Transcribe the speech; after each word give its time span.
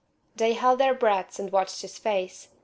They 0.35 0.53
held 0.53 0.79
their 0.79 0.95
breaths 0.95 1.37
and 1.37 1.51
watched 1.51 1.83
his 1.83 1.99
face. 1.99 2.47